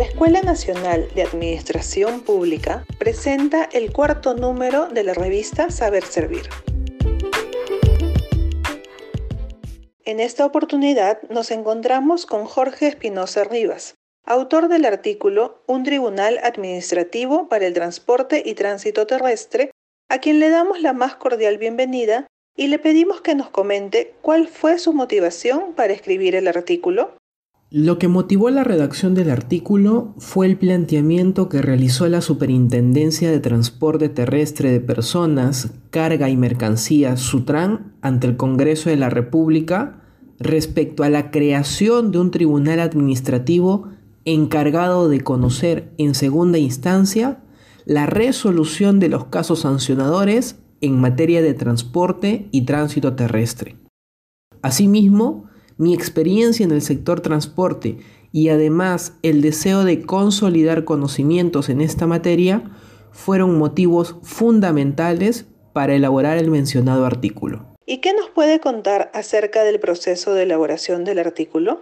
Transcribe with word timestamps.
La 0.00 0.06
Escuela 0.06 0.40
Nacional 0.40 1.10
de 1.14 1.24
Administración 1.24 2.22
Pública 2.22 2.86
presenta 2.98 3.68
el 3.70 3.92
cuarto 3.92 4.32
número 4.32 4.86
de 4.86 5.04
la 5.04 5.12
revista 5.12 5.70
Saber 5.70 6.04
Servir. 6.04 6.48
En 10.06 10.18
esta 10.20 10.46
oportunidad 10.46 11.20
nos 11.28 11.50
encontramos 11.50 12.24
con 12.24 12.46
Jorge 12.46 12.86
Espinosa 12.86 13.44
Rivas, 13.44 13.92
autor 14.24 14.68
del 14.68 14.86
artículo 14.86 15.62
Un 15.66 15.84
Tribunal 15.84 16.40
Administrativo 16.44 17.50
para 17.50 17.66
el 17.66 17.74
Transporte 17.74 18.42
y 18.42 18.54
Tránsito 18.54 19.06
Terrestre, 19.06 19.70
a 20.08 20.18
quien 20.18 20.40
le 20.40 20.48
damos 20.48 20.80
la 20.80 20.94
más 20.94 21.16
cordial 21.16 21.58
bienvenida 21.58 22.26
y 22.56 22.68
le 22.68 22.78
pedimos 22.78 23.20
que 23.20 23.34
nos 23.34 23.50
comente 23.50 24.14
cuál 24.22 24.48
fue 24.48 24.78
su 24.78 24.94
motivación 24.94 25.74
para 25.74 25.92
escribir 25.92 26.36
el 26.36 26.48
artículo. 26.48 27.19
Lo 27.72 28.00
que 28.00 28.08
motivó 28.08 28.50
la 28.50 28.64
redacción 28.64 29.14
del 29.14 29.30
artículo 29.30 30.12
fue 30.18 30.46
el 30.46 30.58
planteamiento 30.58 31.48
que 31.48 31.62
realizó 31.62 32.08
la 32.08 32.20
Superintendencia 32.20 33.30
de 33.30 33.38
Transporte 33.38 34.08
Terrestre 34.08 34.72
de 34.72 34.80
Personas, 34.80 35.70
Carga 35.90 36.28
y 36.28 36.36
Mercancías, 36.36 37.20
SUTRAN, 37.20 37.92
ante 38.02 38.26
el 38.26 38.36
Congreso 38.36 38.90
de 38.90 38.96
la 38.96 39.08
República 39.08 40.02
respecto 40.40 41.04
a 41.04 41.10
la 41.10 41.30
creación 41.30 42.10
de 42.10 42.18
un 42.18 42.32
tribunal 42.32 42.80
administrativo 42.80 43.90
encargado 44.24 45.08
de 45.08 45.20
conocer 45.20 45.92
en 45.96 46.16
segunda 46.16 46.58
instancia 46.58 47.38
la 47.84 48.06
resolución 48.06 48.98
de 48.98 49.10
los 49.10 49.26
casos 49.26 49.60
sancionadores 49.60 50.56
en 50.80 51.00
materia 51.00 51.40
de 51.40 51.54
transporte 51.54 52.48
y 52.50 52.62
tránsito 52.62 53.14
terrestre. 53.14 53.76
Asimismo, 54.60 55.49
mi 55.80 55.94
experiencia 55.94 56.62
en 56.62 56.72
el 56.72 56.82
sector 56.82 57.22
transporte 57.22 57.96
y 58.32 58.50
además 58.50 59.14
el 59.22 59.40
deseo 59.40 59.82
de 59.82 60.02
consolidar 60.02 60.84
conocimientos 60.84 61.70
en 61.70 61.80
esta 61.80 62.06
materia 62.06 62.70
fueron 63.12 63.56
motivos 63.56 64.16
fundamentales 64.22 65.46
para 65.72 65.94
elaborar 65.94 66.36
el 66.36 66.50
mencionado 66.50 67.06
artículo. 67.06 67.64
¿Y 67.86 68.02
qué 68.02 68.12
nos 68.12 68.28
puede 68.28 68.60
contar 68.60 69.10
acerca 69.14 69.64
del 69.64 69.80
proceso 69.80 70.34
de 70.34 70.42
elaboración 70.42 71.04
del 71.04 71.18
artículo? 71.18 71.80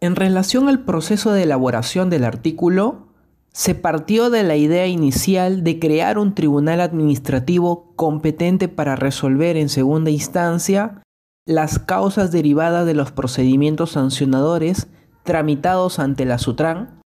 En 0.00 0.16
relación 0.16 0.70
al 0.70 0.82
proceso 0.86 1.30
de 1.32 1.42
elaboración 1.42 2.08
del 2.08 2.24
artículo, 2.24 3.08
se 3.52 3.74
partió 3.74 4.30
de 4.30 4.42
la 4.42 4.56
idea 4.56 4.86
inicial 4.86 5.62
de 5.64 5.78
crear 5.78 6.16
un 6.18 6.34
tribunal 6.34 6.80
administrativo 6.80 7.92
competente 7.94 8.68
para 8.68 8.96
resolver 8.96 9.58
en 9.58 9.68
segunda 9.68 10.10
instancia 10.10 11.03
las 11.46 11.78
causas 11.78 12.32
derivadas 12.32 12.86
de 12.86 12.94
los 12.94 13.12
procedimientos 13.12 13.92
sancionadores 13.92 14.86
tramitados 15.24 15.98
ante 15.98 16.24
la 16.24 16.38
SUTRAN 16.38 17.00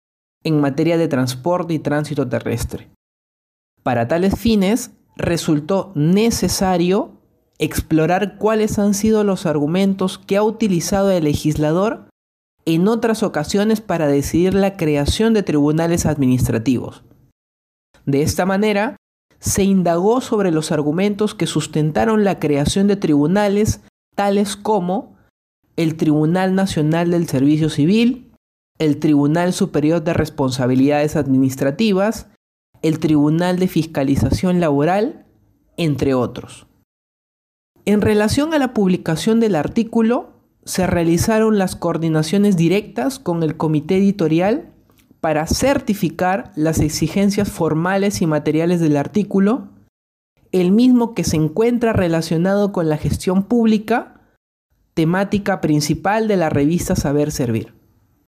en 0.44 0.60
materia 0.60 0.98
de 0.98 1.08
transporte 1.08 1.74
y 1.74 1.80
tránsito 1.80 2.28
terrestre. 2.28 2.90
Para 3.84 4.08
tales 4.08 4.38
fines, 4.38 4.92
resultó 5.16 5.92
necesario 5.96 7.22
explorar 7.58 8.38
cuáles 8.38 8.80
han 8.80 8.94
sido 8.94 9.24
los 9.24 9.46
argumentos 9.46 10.18
que 10.18 10.38
ha 10.38 10.44
utilizado 10.44 11.12
el 11.12 11.24
legislador 11.24 12.10
en 12.66 12.88
otras 12.88 13.24
ocasiones 13.24 13.80
para 13.80 14.08
decidir 14.08 14.54
la 14.54 14.76
creación 14.76 15.34
de 15.34 15.44
tribunales 15.44 16.06
administrativos. 16.06 17.04
De 18.06 18.22
esta 18.22 18.46
manera, 18.46 18.98
se 19.40 19.64
indagó 19.64 20.22
sobre 20.22 20.52
los 20.52 20.72
argumentos 20.72 21.36
que 21.36 21.48
sustentaron 21.48 22.24
la 22.24 22.40
creación 22.40 22.88
de 22.88 22.96
tribunales 22.96 23.82
tales 24.16 24.56
como 24.56 25.16
el 25.76 25.98
Tribunal 25.98 26.56
Nacional 26.56 27.12
del 27.12 27.28
Servicio 27.28 27.70
Civil, 27.70 28.32
el 28.80 29.00
Tribunal 29.00 29.54
Superior 29.54 30.04
de 30.04 30.14
Responsabilidades 30.14 31.16
Administrativas, 31.16 32.28
el 32.82 33.00
Tribunal 33.00 33.60
de 33.60 33.68
Fiscalización 33.68 34.60
Laboral, 34.60 35.26
entre 35.78 36.14
otros. 36.14 36.68
En 37.86 38.02
relación 38.02 38.54
a 38.54 38.60
la 38.60 38.74
publicación 38.74 39.40
del 39.40 39.56
artículo, 39.56 40.32
se 40.64 40.88
realizaron 40.88 41.58
las 41.58 41.76
coordinaciones 41.76 42.58
directas 42.58 43.20
con 43.20 43.44
el 43.44 43.56
comité 43.58 43.98
editorial 43.98 44.72
para 45.22 45.46
certificar 45.46 46.52
las 46.56 46.80
exigencias 46.80 47.52
formales 47.52 48.22
y 48.22 48.28
materiales 48.28 48.80
del 48.80 48.98
artículo 48.98 49.70
el 50.62 50.72
mismo 50.72 51.14
que 51.14 51.26
se 51.26 51.36
encuentra 51.36 51.92
relacionado 51.92 52.72
con 52.72 52.88
la 52.88 52.98
gestión 52.98 53.44
pública, 53.44 54.22
temática 54.94 55.60
principal 55.60 56.30
de 56.30 56.38
la 56.38 56.50
revista 56.50 56.96
Saber 56.96 57.32
Servir. 57.32 57.74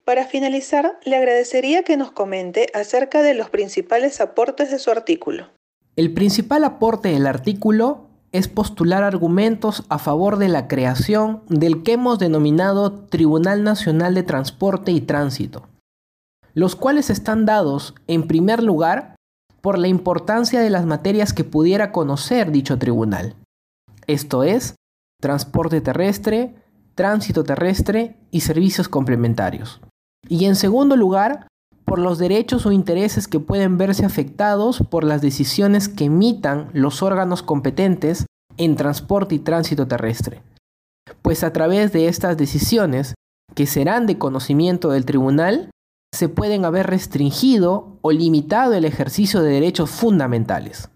Para 0.06 0.24
finalizar, 0.24 0.98
le 1.04 1.16
agradecería 1.16 1.82
que 1.82 1.98
nos 1.98 2.12
comente 2.12 2.68
acerca 2.72 3.20
de 3.20 3.34
los 3.34 3.50
principales 3.50 4.22
aportes 4.22 4.70
de 4.70 4.78
su 4.78 4.90
artículo. 4.90 5.48
El 5.96 6.14
principal 6.14 6.64
aporte 6.64 7.10
del 7.10 7.26
artículo 7.26 8.08
es 8.32 8.48
postular 8.48 9.02
argumentos 9.02 9.84
a 9.90 9.98
favor 9.98 10.38
de 10.38 10.48
la 10.48 10.66
creación 10.66 11.42
del 11.50 11.82
que 11.82 11.92
hemos 11.92 12.18
denominado 12.18 13.04
Tribunal 13.04 13.62
Nacional 13.64 14.14
de 14.14 14.22
Transporte 14.22 14.92
y 14.92 15.02
Tránsito, 15.02 15.68
los 16.54 16.74
cuales 16.74 17.10
están 17.10 17.44
dados, 17.44 17.94
en 18.06 18.26
primer 18.26 18.62
lugar, 18.62 19.13
por 19.64 19.78
la 19.78 19.88
importancia 19.88 20.60
de 20.60 20.68
las 20.68 20.84
materias 20.84 21.32
que 21.32 21.42
pudiera 21.42 21.90
conocer 21.90 22.52
dicho 22.52 22.78
tribunal. 22.78 23.34
Esto 24.06 24.42
es, 24.42 24.74
transporte 25.22 25.80
terrestre, 25.80 26.54
tránsito 26.94 27.44
terrestre 27.44 28.18
y 28.30 28.40
servicios 28.40 28.90
complementarios. 28.90 29.80
Y 30.28 30.44
en 30.44 30.56
segundo 30.56 30.96
lugar, 30.96 31.48
por 31.86 31.98
los 31.98 32.18
derechos 32.18 32.66
o 32.66 32.72
intereses 32.72 33.26
que 33.26 33.40
pueden 33.40 33.78
verse 33.78 34.04
afectados 34.04 34.82
por 34.90 35.02
las 35.02 35.22
decisiones 35.22 35.88
que 35.88 36.04
emitan 36.04 36.68
los 36.74 37.02
órganos 37.02 37.42
competentes 37.42 38.26
en 38.58 38.76
transporte 38.76 39.34
y 39.34 39.38
tránsito 39.38 39.88
terrestre. 39.88 40.42
Pues 41.22 41.42
a 41.42 41.54
través 41.54 41.90
de 41.90 42.08
estas 42.08 42.36
decisiones, 42.36 43.14
que 43.54 43.66
serán 43.66 44.04
de 44.04 44.18
conocimiento 44.18 44.90
del 44.90 45.06
tribunal, 45.06 45.70
se 46.14 46.28
pueden 46.28 46.64
haber 46.64 46.86
restringido 46.86 47.98
o 48.00 48.12
limitado 48.12 48.74
el 48.74 48.84
ejercicio 48.84 49.42
de 49.42 49.50
derechos 49.50 49.90
fundamentales. 49.90 50.88